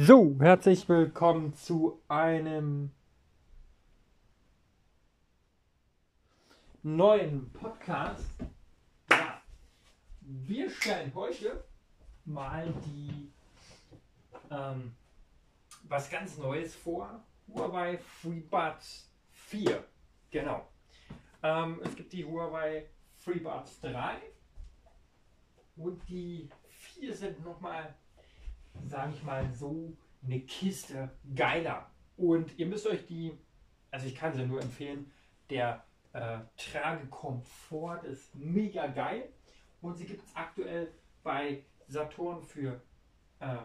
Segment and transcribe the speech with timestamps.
[0.00, 2.92] So, herzlich willkommen zu einem
[6.84, 8.30] neuen Podcast.
[9.10, 9.42] Ja,
[10.20, 11.64] wir stellen heute
[12.24, 13.32] mal die
[14.52, 14.94] ähm,
[15.82, 17.20] was ganz Neues vor.
[17.52, 19.82] Huawei FreeBuds 4.
[20.30, 20.64] Genau.
[21.42, 22.86] Ähm, es gibt die Huawei
[23.16, 24.14] FreeBuds 3
[25.76, 27.96] und die 4 sind nochmal
[28.86, 31.90] sage ich mal so, eine Kiste geiler.
[32.16, 33.32] Und ihr müsst euch die,
[33.90, 35.10] also ich kann sie nur empfehlen,
[35.50, 39.28] der äh, Tragekomfort ist mega geil.
[39.80, 42.80] Und sie gibt es aktuell bei Saturn für
[43.40, 43.58] äh,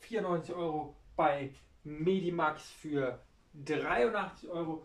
[0.00, 3.20] 94 Euro, bei Medimax für
[3.54, 4.84] 83 Euro,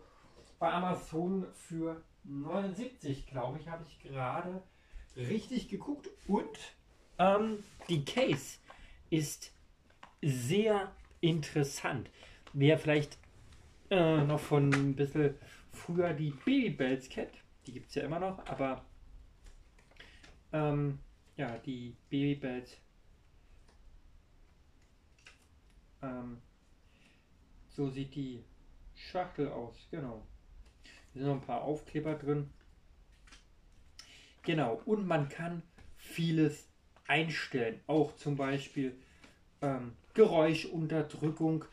[0.58, 4.62] bei Amazon für 79, glaube ich, habe ich gerade
[5.16, 6.08] richtig geguckt.
[6.28, 6.58] Und
[7.18, 8.59] ähm, die Case
[9.10, 9.52] ist
[10.22, 12.10] sehr interessant.
[12.52, 13.18] Wer vielleicht
[13.90, 15.34] äh, noch von ein bisschen
[15.72, 17.34] früher die Babybells kennt,
[17.66, 18.84] die gibt es ja immer noch, aber
[20.52, 20.98] ähm,
[21.36, 22.76] ja, die Babybells
[26.02, 26.38] ähm,
[27.68, 28.42] so sieht die
[28.94, 30.26] Schachtel aus, genau.
[31.14, 32.50] Da sind noch ein paar Aufkleber drin.
[34.42, 35.62] Genau, und man kann
[35.96, 36.69] vieles
[37.10, 37.80] einstellen.
[37.88, 38.96] Auch zum Beispiel
[39.60, 41.66] ähm, Geräuschunterdrückung,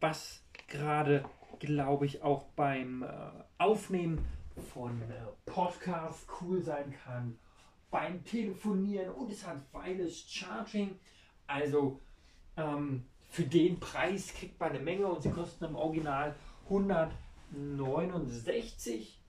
[0.00, 1.24] was gerade,
[1.60, 3.06] glaube ich, auch beim äh,
[3.58, 4.26] Aufnehmen
[4.74, 5.14] von äh,
[5.46, 7.38] Podcasts cool sein kann,
[7.90, 10.98] beim Telefonieren und es hat Wireless Charging.
[11.46, 12.00] Also
[12.56, 19.20] ähm, für den Preis kriegt man eine Menge und sie kosten im Original 169.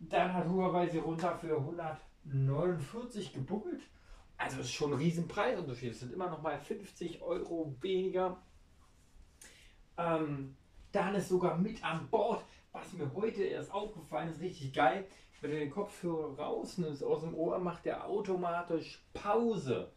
[0.00, 3.82] Dann hat Huawei sie runter für 149 gebuckelt.
[4.38, 5.90] Also ist schon ein riesen Preisunterschied.
[5.90, 8.40] Es sind immer noch mal 50 Euro weniger.
[9.98, 10.56] Ähm,
[10.92, 15.06] dann ist sogar mit an Bord, was mir heute erst aufgefallen ist, richtig geil.
[15.40, 19.92] Wenn du den Kopfhörer rausnimmst aus dem Ohr, macht der automatisch Pause.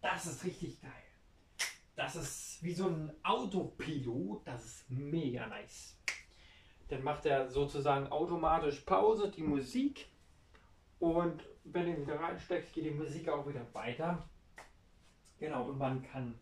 [0.00, 0.90] Das ist richtig geil.
[1.94, 4.46] Das ist wie so ein Autopilot.
[4.46, 5.98] Das ist mega nice.
[6.88, 10.08] Dann macht er sozusagen automatisch Pause, die Musik
[11.02, 14.22] und wenn du wieder reinsteckst, geht die Musik auch wieder weiter.
[15.36, 16.38] Genau, und man kann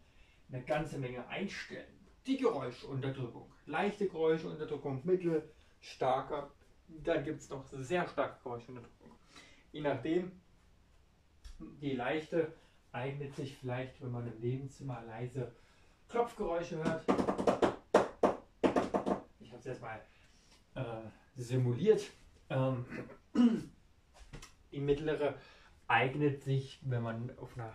[0.53, 1.89] eine ganze Menge einstellen.
[2.27, 5.51] Die Geräuschunterdrückung, leichte Geräuschunterdrückung, mittel,
[5.81, 6.51] starker.
[6.89, 9.13] Dann gibt es noch sehr starke Geräuschunterdrückung.
[9.73, 10.31] Je nachdem,
[11.81, 12.53] die leichte
[12.93, 15.55] eignet sich vielleicht, wenn man im Nebenzimmer leise
[16.07, 17.03] Klopfgeräusche hört.
[19.39, 20.03] Ich habe es jetzt mal
[20.75, 22.11] äh, simuliert.
[22.51, 22.85] Ähm,
[24.81, 25.35] die mittlere
[25.89, 27.75] eignet sich, wenn man auf einer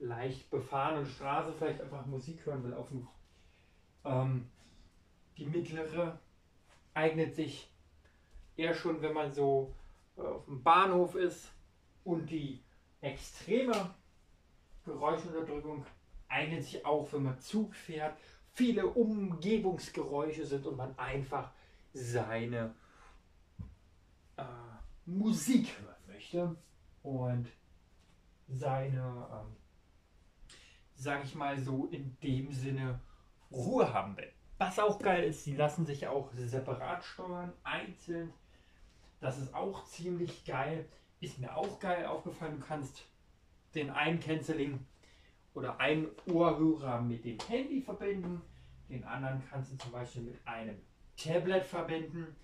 [0.00, 2.74] leicht befahrenen Straße vielleicht einfach Musik hören will.
[2.74, 3.06] Auf dem,
[4.04, 4.48] ähm,
[5.36, 6.18] die mittlere
[6.94, 7.72] eignet sich
[8.56, 9.72] eher schon, wenn man so
[10.16, 11.52] äh, auf dem Bahnhof ist.
[12.02, 12.64] Und die
[13.00, 13.94] extreme
[14.84, 15.86] Geräuschunterdrückung
[16.28, 18.18] eignet sich auch, wenn man Zug fährt.
[18.54, 21.52] Viele Umgebungsgeräusche sind und man einfach
[21.92, 22.74] seine
[24.36, 24.42] äh,
[25.06, 25.97] Musik hört
[26.28, 26.56] möchte
[27.02, 27.48] und
[28.48, 29.56] seine, ähm,
[30.94, 33.00] sage ich mal so, in dem Sinne
[33.50, 34.30] Ruhe haben will.
[34.58, 38.32] Was auch geil ist, sie lassen sich auch separat steuern, einzeln.
[39.20, 40.86] Das ist auch ziemlich geil.
[41.20, 42.60] Ist mir auch geil aufgefallen.
[42.60, 43.04] Du kannst
[43.74, 44.84] den einen Canceling
[45.54, 48.42] oder einen Ohrhörer mit dem Handy verbinden.
[48.88, 50.80] Den anderen kannst du zum Beispiel mit einem
[51.16, 52.34] Tablet verbinden.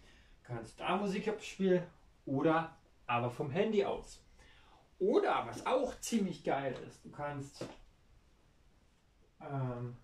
[0.43, 1.85] Kannst da Musik abspielen
[2.27, 4.23] oder aber vom Handy aus.
[4.99, 7.67] Oder was auch ziemlich geil ist, du kannst
[9.41, 9.97] ähm,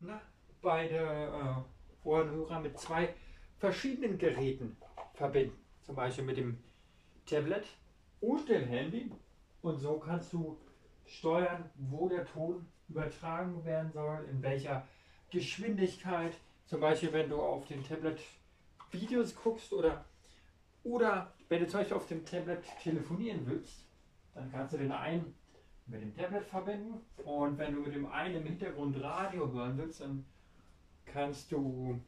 [0.00, 0.20] na,
[0.60, 3.14] beide äh, Ohrenhörer mit zwei
[3.58, 4.76] verschiedenen Geräten
[5.14, 5.56] verbinden.
[5.82, 6.62] Zum Beispiel mit dem
[7.26, 7.66] Tablet
[8.20, 9.10] und dem Handy.
[9.62, 10.58] Und so kannst du
[11.06, 14.86] steuern, wo der Ton übertragen werden soll, in welcher
[15.30, 16.32] Geschwindigkeit.
[16.66, 18.20] Zum Beispiel, wenn du auf dem Tablet
[18.92, 20.04] Videos guckst oder,
[20.84, 23.86] oder wenn du zum Beispiel auf dem Tablet telefonieren willst,
[24.34, 25.34] dann kannst du den einen
[25.86, 30.00] mit dem Tablet verbinden und wenn du mit dem einen im Hintergrund Radio hören willst,
[30.00, 30.24] dann
[31.04, 32.00] kannst du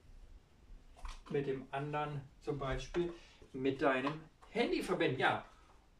[1.31, 3.13] mit dem anderen zum Beispiel
[3.53, 4.21] mit deinem
[4.51, 5.19] Handy verbinden.
[5.19, 5.45] Ja,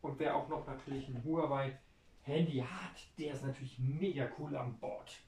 [0.01, 1.77] und wer auch noch natürlich ein Huawei
[2.23, 5.21] Handy hat, der ist natürlich mega cool an Bord.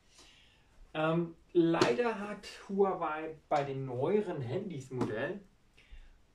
[0.94, 5.40] Ähm, leider hat Huawei bei den neueren Handys-Modellen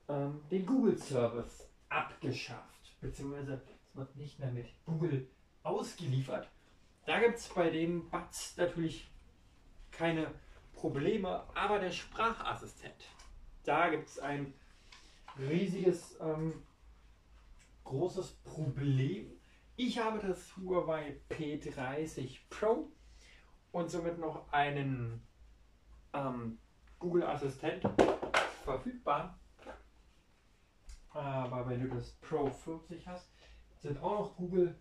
[0.09, 2.99] ähm, den Google-Service abgeschafft.
[2.99, 5.29] Beziehungsweise es wird nicht mehr mit Google
[5.63, 6.49] ausgeliefert.
[7.05, 9.09] Da gibt es bei den Buds natürlich
[9.91, 10.27] keine
[10.73, 13.05] Probleme, aber der Sprachassistent,
[13.63, 14.53] da gibt es ein
[15.37, 16.61] riesiges, ähm,
[17.85, 19.31] großes Problem.
[19.77, 22.91] Ich habe das Huawei P30 Pro
[23.71, 25.21] und somit noch einen
[26.13, 26.57] ähm,
[26.97, 27.83] Google Assistent
[28.63, 29.39] verfügbar.
[31.11, 33.29] Aber wenn du das Pro 40 hast,
[33.79, 34.75] sind auch noch Google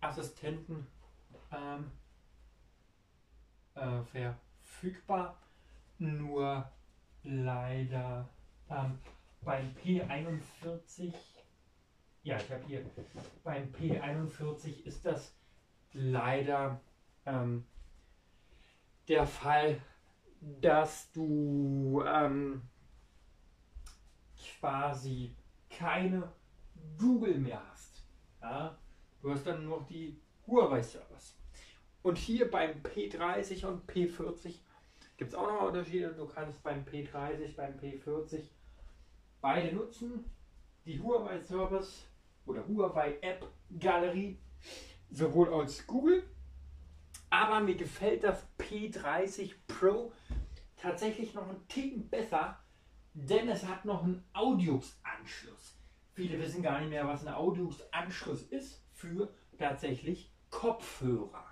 [0.00, 0.86] Assistenten
[1.52, 1.90] ähm,
[3.74, 5.36] äh, verfügbar.
[5.98, 6.70] Nur
[7.22, 8.28] leider
[8.70, 8.98] ähm,
[9.42, 11.14] beim P41,
[12.22, 12.84] ja, ich habe hier
[13.44, 15.34] beim P41 ist das
[15.92, 16.80] leider
[17.30, 17.64] ähm,
[19.08, 19.80] der Fall,
[20.40, 22.62] dass du ähm,
[24.58, 25.34] quasi
[25.68, 26.32] keine
[26.98, 28.02] Google mehr hast.
[28.40, 28.78] Ja?
[29.22, 31.36] Du hast dann nur noch die Huawei-Servers.
[32.02, 34.54] Und hier beim P30 und P40
[35.16, 36.14] gibt es auch noch Unterschiede.
[36.14, 38.44] Du kannst beim P30, beim P40
[39.40, 40.24] beide nutzen.
[40.86, 42.06] Die Huawei-Servers
[42.46, 44.38] oder Huawei-App-Galerie,
[45.10, 46.22] sowohl als Google
[47.30, 50.12] aber mir gefällt das P30 Pro
[50.76, 52.58] tatsächlich noch einen Ticken besser,
[53.14, 55.76] denn es hat noch einen Audios-Anschluss.
[56.12, 61.46] Viele wissen gar nicht mehr, was ein Audios-Anschluss ist für tatsächlich Kopfhörer.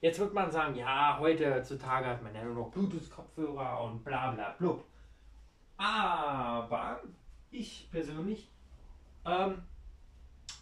[0.00, 4.50] Jetzt wird man sagen, ja, heutzutage hat man ja nur noch Bluetooth-Kopfhörer und bla bla
[4.50, 4.84] blub.
[5.76, 7.00] Aber
[7.50, 8.50] ich persönlich
[9.24, 9.62] ähm,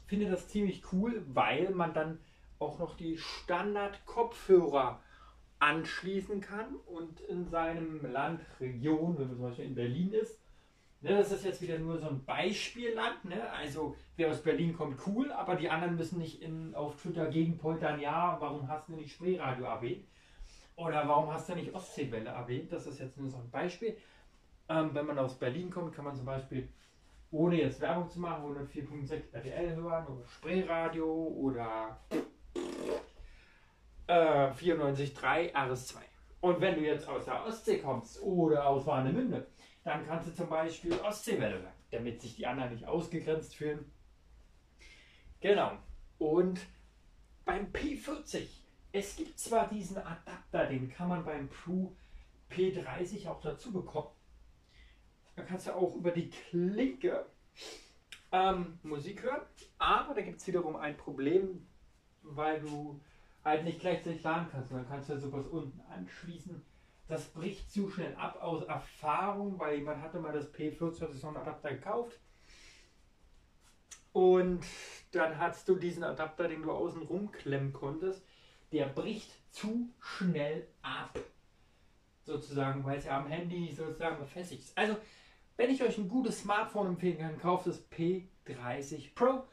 [0.06, 2.18] finde das ziemlich cool, weil man dann
[2.62, 5.00] auch noch die Standard-Kopfhörer
[5.58, 10.40] anschließen kann und in seinem Land, Region, wenn man zum Beispiel in Berlin ist,
[11.02, 13.48] ne, das ist jetzt wieder nur so ein Beispielland, ne?
[13.50, 18.00] also wer aus Berlin kommt, cool, aber die anderen müssen nicht in, auf Twitter gegenpoltern,
[18.00, 20.04] ja, warum hast du nicht Spreeradio erwähnt?
[20.74, 22.72] Oder warum hast du nicht Ostseewelle erwähnt?
[22.72, 23.96] Das ist jetzt nur so ein Beispiel.
[24.68, 26.68] Ähm, wenn man aus Berlin kommt, kann man zum Beispiel,
[27.30, 32.00] ohne jetzt Werbung zu machen, 104.6 RTL hören oder Spreeradio oder
[34.06, 35.96] äh, 94.3 RS2.
[36.40, 39.46] Und wenn du jetzt aus der Ostsee kommst oder aus Warnemünde,
[39.84, 43.90] dann kannst du zum Beispiel Ostseewelle hören, damit sich die anderen nicht ausgegrenzt fühlen.
[45.40, 45.72] Genau.
[46.18, 46.60] Und
[47.44, 48.46] beim P40,
[48.92, 51.96] es gibt zwar diesen Adapter, den kann man beim Pro
[52.50, 54.10] P30 auch dazu bekommen.
[55.36, 57.24] Da kannst du auch über die Klinke
[58.30, 59.42] ähm, Musik hören,
[59.78, 61.66] aber da gibt es wiederum ein Problem,
[62.22, 63.00] weil du
[63.44, 64.70] halt nicht gleichzeitig laden kannst.
[64.70, 66.62] Und dann kannst du sowas unten anschließen.
[67.08, 71.36] Das bricht zu schnell ab aus Erfahrung, weil jemand hatte mal das P40 so einen
[71.36, 72.18] Adapter gekauft.
[74.12, 74.64] Und
[75.12, 78.24] dann hast du diesen Adapter, den du außen rumklemmen konntest,
[78.72, 81.18] der bricht zu schnell ab.
[82.24, 84.78] Sozusagen, weil es ja am Handy sozusagen befestigt ist.
[84.78, 84.96] Also,
[85.56, 89.44] wenn ich euch ein gutes Smartphone empfehlen kann, kauft das P30 Pro.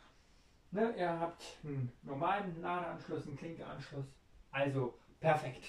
[0.71, 4.05] Ne, ihr habt einen normalen Ladeanschluss, einen Klinkeanschluss.
[4.51, 5.63] Also perfekt.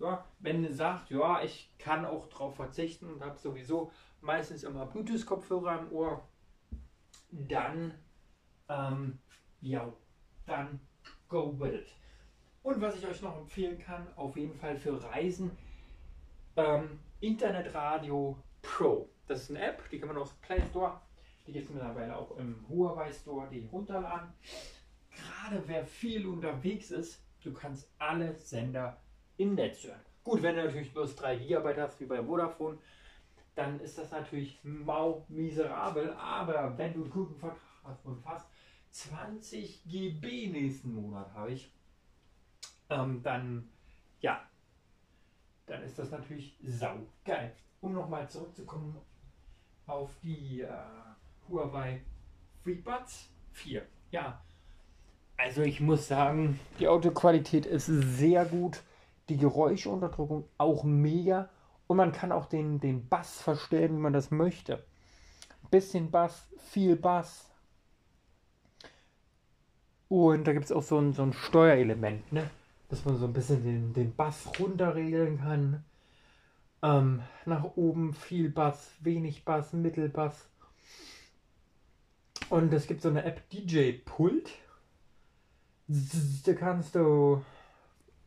[0.00, 4.86] Ja, wenn ihr sagt, ja, ich kann auch darauf verzichten und habe sowieso meistens immer
[4.86, 6.26] Bluetooth-Kopfhörer im Ohr,
[7.30, 7.94] dann,
[8.68, 9.20] ähm,
[9.60, 9.92] ja,
[10.46, 10.80] dann
[11.28, 11.86] go with it.
[12.64, 15.56] Und was ich euch noch empfehlen kann, auf jeden Fall für Reisen,
[16.56, 19.08] ähm, Internetradio Pro.
[19.26, 21.00] Das ist eine App, die kann man aus Play Store
[21.52, 24.32] die gibt es mittlerweile auch im Huawei Store, die runterladen.
[25.10, 28.96] Gerade wer viel unterwegs ist, du kannst alle Sender
[29.36, 30.00] im Netz hören.
[30.24, 32.78] Gut, wenn du natürlich bloß 3 GB hast, wie bei Vodafone,
[33.54, 36.10] dann ist das natürlich mau miserabel.
[36.14, 38.46] Aber wenn du einen guten Vertrag hast und fast
[38.92, 41.74] 20 GB nächsten Monat habe ich,
[42.88, 43.68] ähm, dann
[44.20, 44.42] ja,
[45.66, 47.54] dann ist das natürlich saugeil.
[47.80, 48.96] Um nochmal zurückzukommen
[49.86, 50.68] auf die äh,
[51.48, 52.02] Huawei
[52.62, 53.82] FreeBuds 4.
[54.10, 54.42] Ja,
[55.42, 58.82] also ich muss sagen, die Autoqualität ist sehr gut.
[59.28, 61.48] Die Geräuschunterdrückung auch mega.
[61.88, 64.84] Und man kann auch den, den Bass verstellen, wie man das möchte.
[65.70, 67.50] bisschen Bass, viel Bass.
[70.08, 72.48] Und da gibt es auch so ein, so ein Steuerelement, ne?
[72.88, 75.84] dass man so ein bisschen den, den Bass runterregeln kann.
[76.82, 80.51] Ähm, nach oben viel Bass, wenig Bass, Mittelbass.
[82.50, 84.50] Und es gibt so eine App DJ Pult.
[86.44, 87.42] Da kannst du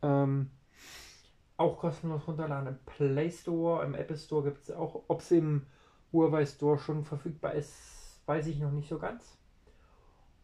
[0.02, 0.50] ähm,
[1.56, 5.04] auch kostenlos runterladen im Play Store, im Apple Store gibt es auch.
[5.08, 5.66] Ob es im
[6.12, 9.36] Huawei Store schon verfügbar ist, weiß ich noch nicht so ganz.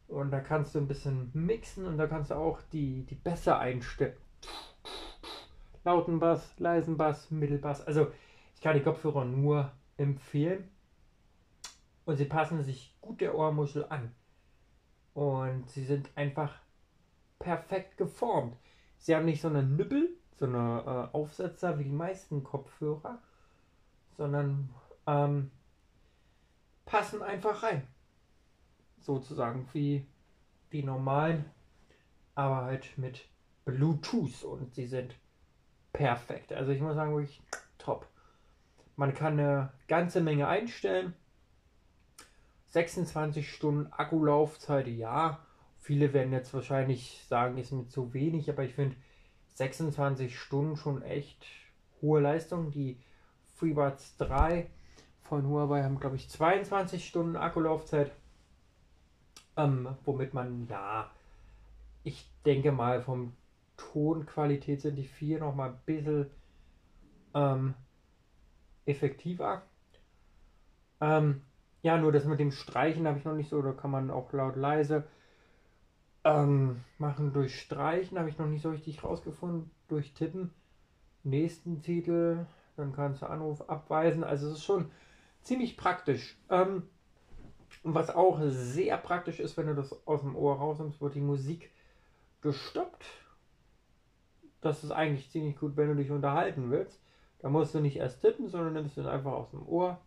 [0.09, 3.57] Und da kannst du ein bisschen mixen und da kannst du auch die, die Bässe
[3.57, 4.17] einstellen.
[5.85, 7.85] Lauten Bass, leisen Bass, Mittelbass.
[7.87, 8.13] Also
[8.55, 10.69] ich kann die Kopfhörer nur empfehlen.
[12.05, 14.15] Und sie passen sich gut der Ohrmuschel an.
[15.15, 16.55] Und sie sind einfach
[17.39, 18.57] perfekt geformt.
[18.99, 23.19] Sie haben nicht so eine Nüppel, so eine äh, Aufsetzer wie die meisten Kopfhörer,
[24.17, 24.71] sondern
[25.07, 25.51] ähm,
[26.85, 27.87] passen einfach rein.
[29.01, 30.07] Sozusagen wie
[30.73, 31.45] die normalen,
[32.35, 33.29] aber halt mit
[33.65, 35.15] Bluetooth und sie sind
[35.93, 36.53] perfekt.
[36.53, 37.43] Also ich muss sagen, wirklich
[37.79, 38.07] top.
[38.97, 41.15] Man kann eine ganze Menge einstellen.
[42.73, 45.39] 26 Stunden Akkulaufzeit, ja.
[45.79, 48.97] Viele werden jetzt wahrscheinlich sagen, ist mir zu wenig, aber ich finde
[49.55, 51.45] 26 Stunden schon echt
[52.01, 52.71] hohe Leistung.
[52.71, 52.97] Die
[53.57, 54.71] FreeBuds 3
[55.23, 58.11] von Huawei haben, glaube ich, 22 Stunden Akkulaufzeit.
[59.59, 61.11] Ähm, womit man, ja,
[62.05, 63.35] ich denke mal, vom
[63.77, 66.31] Tonqualität sind die 4 noch mal ein bisschen
[67.35, 67.75] ähm,
[68.87, 69.63] effektiver.
[71.03, 71.43] Ähm,
[71.83, 74.33] ja, nur das mit dem Streichen habe ich noch nicht so, da kann man auch
[74.33, 75.05] laut leise
[76.25, 79.71] ähm, machen durch Streichen, habe ich noch nicht so richtig rausgefunden.
[79.89, 80.53] Durch Tippen.
[81.25, 82.47] Nächsten Titel,
[82.77, 84.25] dann kannst du Anruf abweisen.
[84.25, 84.91] Also es ist schon
[85.41, 86.39] ziemlich praktisch.
[86.49, 86.85] Ähm,
[87.83, 91.71] was auch sehr praktisch ist, wenn du das aus dem Ohr rausnimmst, wird die Musik
[92.41, 93.05] gestoppt.
[94.61, 97.01] Das ist eigentlich ziemlich gut, wenn du dich unterhalten willst.
[97.41, 100.01] Da musst du nicht erst tippen, sondern nimmst es einfach aus dem Ohr.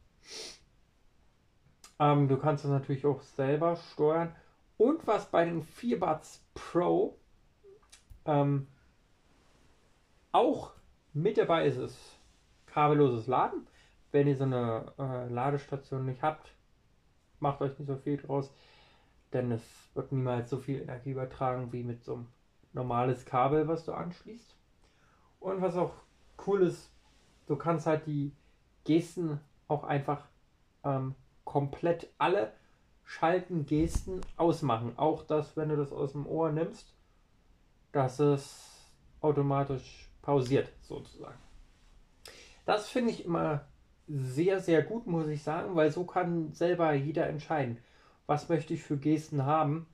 [1.99, 4.35] Ähm, du kannst es natürlich auch selber steuern.
[4.77, 7.17] Und was bei den 4 Buds Pro
[8.25, 8.67] ähm,
[10.31, 10.73] auch
[11.13, 12.19] mit dabei ist, ist
[12.65, 13.67] kabelloses Laden.
[14.11, 16.53] Wenn ihr so eine äh, Ladestation nicht habt,
[17.39, 18.53] macht euch nicht so viel draus,
[19.33, 22.27] denn es wird niemals so viel Energie übertragen wie mit so einem
[22.73, 24.55] normales Kabel, was du anschließt.
[25.39, 25.93] Und was auch
[26.45, 26.91] cool ist,
[27.47, 28.33] du kannst halt die
[28.83, 30.25] Gesten auch einfach
[30.83, 32.51] ähm, komplett alle
[33.05, 34.97] Schalten, Gesten ausmachen.
[34.97, 36.93] Auch das, wenn du das aus dem Ohr nimmst,
[37.91, 41.39] dass es automatisch pausiert, sozusagen.
[42.65, 43.65] Das finde ich immer
[44.07, 47.77] sehr, sehr gut, muss ich sagen, weil so kann selber jeder entscheiden,
[48.25, 49.87] was möchte ich für Gesten haben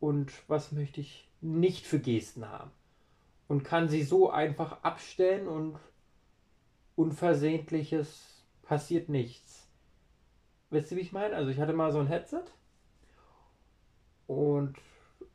[0.00, 2.70] und was möchte ich nicht für Gesten haben.
[3.48, 5.78] Und kann sie so einfach abstellen und
[6.96, 9.61] unversehentliches passiert nichts.
[10.72, 11.36] Wisst ihr, wie ich meine?
[11.36, 12.44] Also ich hatte mal so ein Headset
[14.26, 14.74] und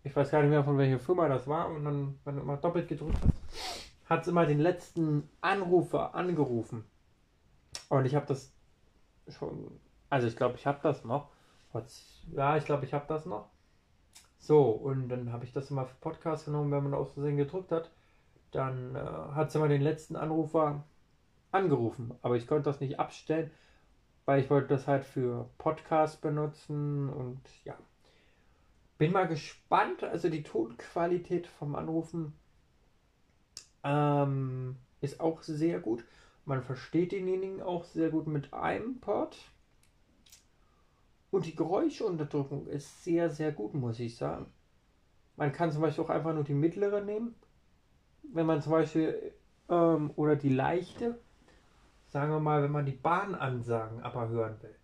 [0.04, 2.58] ich weiß gar nicht mehr von welcher Firma das war und dann, wenn du immer
[2.58, 6.86] doppelt gedrückt hast, hat es immer den letzten Anrufer angerufen.
[7.88, 8.52] Und ich habe das
[9.28, 9.80] schon,
[10.10, 11.30] also ich glaube, ich habe das noch.
[12.34, 13.48] Ja, ich glaube, ich habe das noch.
[14.40, 17.72] So, und dann habe ich das immer für Podcast genommen, wenn man aus Versehen gedrückt
[17.72, 17.92] hat.
[18.50, 19.00] Dann äh,
[19.36, 20.84] hat es immer den letzten Anrufer
[21.52, 22.16] angerufen.
[22.24, 23.52] Aber ich konnte das nicht abstellen,
[24.28, 27.78] weil ich wollte das halt für Podcast benutzen und ja.
[28.98, 30.04] Bin mal gespannt.
[30.04, 32.34] Also die Tonqualität vom Anrufen
[33.86, 36.04] ähm, ist auch sehr gut.
[36.44, 39.38] Man versteht denjenigen auch sehr gut mit einem Pod.
[41.32, 44.48] Und die Geräuschunterdrückung ist sehr, sehr gut, muss ich sagen.
[45.38, 47.34] Man kann zum Beispiel auch einfach nur die mittlere nehmen.
[48.24, 49.32] Wenn man zum Beispiel,
[49.70, 51.18] ähm, oder die leichte,
[52.20, 54.76] sagen wir mal, wenn man die Bahnansagen aber hören will.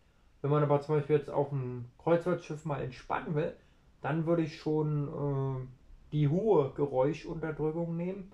[0.41, 3.55] Wenn man aber zum Beispiel jetzt auf dem Kreuzfahrtschiff mal entspannen will,
[4.01, 5.67] dann würde ich schon äh,
[6.11, 8.31] die hohe Geräuschunterdrückung nehmen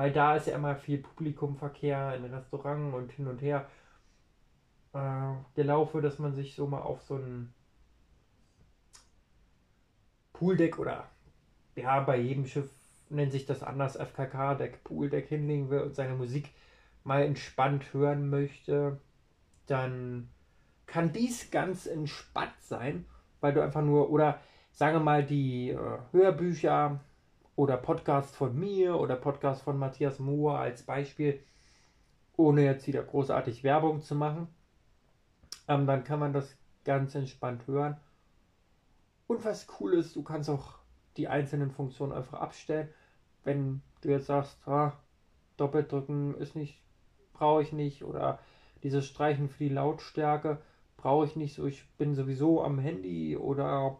[0.00, 3.68] weil da ist ja immer viel Publikumverkehr in Restaurants und hin und her
[4.94, 7.52] äh, gelaufen, dass man sich so mal auf so ein
[10.32, 11.06] Pooldeck oder
[11.76, 12.70] ja, bei jedem Schiff
[13.10, 16.48] nennt sich das anders, FKK-Deck, Pooldeck hinlegen will und seine Musik
[17.04, 19.00] mal entspannt hören möchte,
[19.66, 20.28] dann
[20.86, 23.04] kann dies ganz entspannt sein,
[23.40, 24.40] weil du einfach nur, oder
[24.72, 27.00] sagen wir mal, die äh, Hörbücher
[27.56, 31.40] oder Podcast von mir oder Podcast von Matthias Moore als Beispiel,
[32.36, 34.48] ohne jetzt wieder großartig Werbung zu machen.
[35.68, 37.96] Ähm, dann kann man das ganz entspannt hören.
[39.26, 40.78] Und was cool ist, du kannst auch
[41.16, 42.88] die einzelnen Funktionen einfach abstellen.
[43.44, 44.94] Wenn du jetzt sagst, ah,
[45.56, 46.82] doppelt drücken ist nicht,
[47.40, 48.38] brauche ich nicht oder
[48.84, 50.62] dieses Streichen für die Lautstärke
[50.96, 53.96] brauche ich nicht so, ich bin sowieso am Handy oder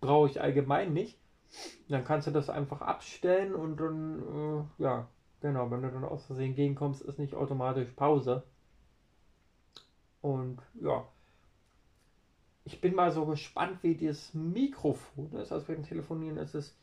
[0.00, 1.18] brauche ich allgemein nicht
[1.88, 4.22] dann kannst du das einfach abstellen und dann,
[4.78, 5.08] äh, ja,
[5.40, 8.42] genau, wenn du dann aus Versehen gegenkommst, ist nicht automatisch Pause.
[10.20, 11.06] Und ja,
[12.64, 15.52] ich bin mal so gespannt, wie das Mikrofon ist.
[15.52, 16.74] Also beim Telefonieren ist es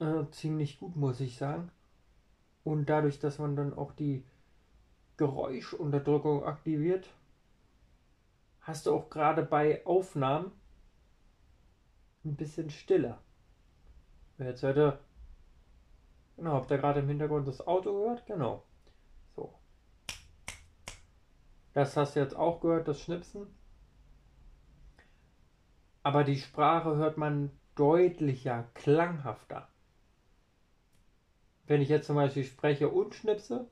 [0.00, 1.70] äh, ziemlich gut, muss ich sagen.
[2.64, 4.24] Und dadurch, dass man dann auch die
[5.16, 7.08] Geräuschunterdrückung aktiviert,
[8.60, 10.52] hast du auch gerade bei Aufnahmen
[12.24, 13.18] ein bisschen stiller.
[14.38, 14.98] Jetzt ihr,
[16.36, 18.26] genau, habt ihr gerade im Hintergrund das Auto gehört?
[18.26, 18.62] Genau.
[19.36, 19.54] So.
[21.74, 23.46] Das hast du jetzt auch gehört, das Schnipsen.
[26.02, 29.69] Aber die Sprache hört man deutlicher, klanghafter.
[31.70, 33.64] Wenn ich jetzt zum Beispiel spreche und schnipse,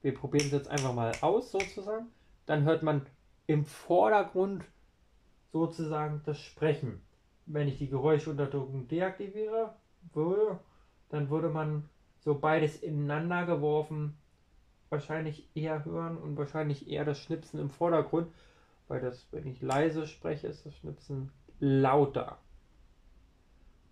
[0.00, 2.06] wir probieren es jetzt einfach mal aus sozusagen,
[2.46, 3.04] dann hört man
[3.46, 4.64] im Vordergrund
[5.52, 7.02] sozusagen das Sprechen.
[7.44, 9.74] Wenn ich die Geräuschunterdrückung deaktiviere
[10.14, 10.60] würde,
[11.10, 11.86] dann würde man
[12.20, 14.16] so beides ineinander geworfen
[14.88, 18.32] wahrscheinlich eher hören und wahrscheinlich eher das Schnipsen im Vordergrund,
[18.86, 22.38] weil das, wenn ich leise spreche, ist das Schnipsen lauter.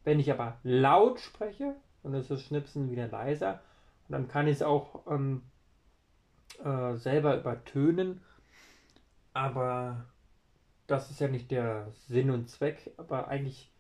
[0.03, 1.77] Wenn ich aber laut spreche,
[2.07, 3.61] und ist das Schnipsen wieder leiser.
[4.09, 5.43] Und dann kann ich es auch ähm,
[6.65, 8.21] äh, selber übertönen.
[9.33, 10.07] Aber
[10.87, 13.73] das ist ja nicht der Sinn und Zweck, aber eigentlich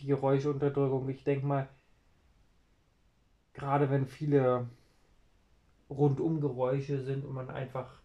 [0.00, 1.08] die Geräuscheunterdrückung.
[1.08, 1.68] Ich denke mal,
[3.54, 4.68] gerade wenn viele
[5.88, 8.00] Rundumgeräusche sind und man einfach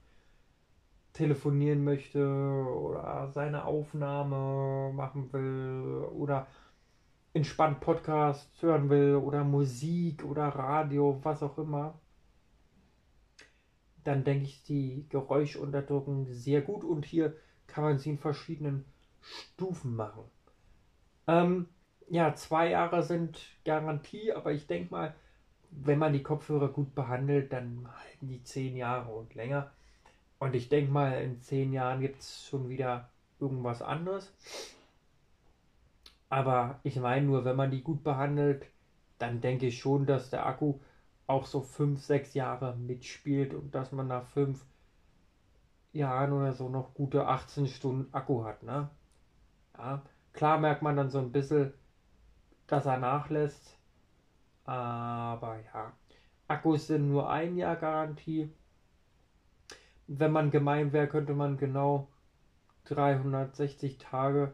[1.14, 6.48] telefonieren möchte oder seine Aufnahme machen will oder
[7.36, 12.00] entspannt Podcast hören will oder Musik oder Radio, was auch immer,
[14.06, 17.36] dann denke ich die Geräuschunterdrückung sehr gut und hier
[17.68, 18.86] kann man sie in verschiedenen
[19.20, 20.24] Stufen machen.
[21.28, 21.68] Ähm,
[22.08, 25.14] ja, zwei Jahre sind Garantie, aber ich denke mal,
[25.72, 29.72] wenn man die Kopfhörer gut behandelt, dann halten die zehn Jahre und länger.
[30.40, 33.10] Und ich denke mal, in zehn Jahren gibt es schon wieder
[33.42, 34.32] irgendwas anderes.
[36.30, 38.66] Aber ich meine nur, wenn man die gut behandelt,
[39.18, 40.80] dann denke ich schon, dass der Akku
[41.28, 44.66] auch so 5, 6 Jahre mitspielt und dass man nach 5
[45.94, 48.64] Jahren oder so noch gute 18 Stunden Akku hat.
[48.64, 48.90] Ne?
[49.78, 50.02] Ja,
[50.34, 51.74] klar merkt man dann so ein bisschen,
[52.68, 53.78] dass er nachlässt.
[54.66, 55.94] Aber ja,
[56.48, 58.52] Akkus sind nur ein Jahr Garantie.
[60.08, 62.10] Wenn man gemein wäre, könnte man genau
[62.86, 64.54] 360 Tage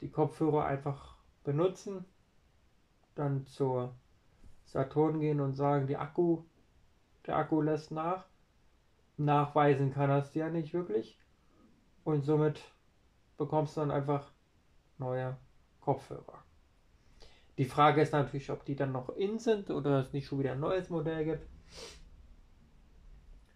[0.00, 1.15] die Kopfhörer einfach
[1.46, 2.04] benutzen,
[3.14, 3.94] dann zur
[4.64, 6.42] Saturn gehen und sagen, die Akku,
[7.24, 8.26] der Akku lässt nach.
[9.16, 11.18] Nachweisen kann das ja nicht wirklich.
[12.04, 12.60] Und somit
[13.38, 14.30] bekommst du dann einfach
[14.98, 15.36] neue
[15.80, 16.42] Kopfhörer.
[17.58, 20.52] Die Frage ist natürlich, ob die dann noch in sind oder es nicht schon wieder
[20.52, 21.48] ein neues Modell gibt.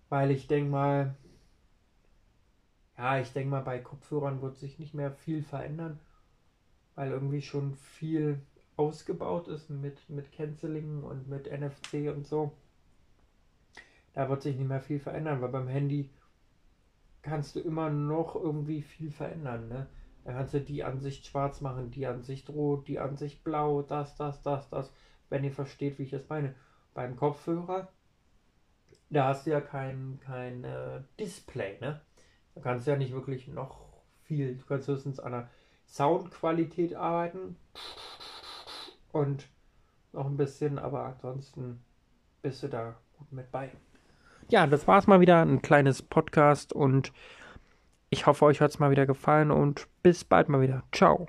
[0.09, 1.17] Weil ich denke mal,
[2.97, 6.01] ja, ich denke mal, bei Kopfhörern wird sich nicht mehr viel verändern
[7.01, 8.43] weil irgendwie schon viel
[8.77, 12.53] ausgebaut ist mit, mit Canceling und mit NFC und so.
[14.13, 16.11] Da wird sich nicht mehr viel verändern, weil beim Handy
[17.23, 19.69] kannst du immer noch irgendwie viel verändern.
[19.69, 19.87] Ne?
[20.25, 24.43] Da kannst du die Ansicht schwarz machen, die Ansicht rot, die Ansicht blau, das, das,
[24.43, 24.93] das, das,
[25.31, 26.55] wenn ihr versteht, wie ich das meine.
[26.93, 27.89] Beim Kopfhörer,
[29.09, 32.03] da hast du ja kein, kein äh, Display, ne?
[32.55, 33.89] Da kannst du ja nicht wirklich noch
[34.25, 35.49] viel, du kannst höchstens an einer
[35.91, 37.57] Soundqualität arbeiten
[39.13, 39.49] und
[40.13, 41.83] noch ein bisschen, aber ansonsten
[42.43, 43.71] bist du da gut mit bei.
[44.49, 47.13] Ja, das war's mal wieder, ein kleines Podcast und
[48.09, 50.83] ich hoffe, euch hat es mal wieder gefallen und bis bald mal wieder.
[50.93, 51.29] Ciao.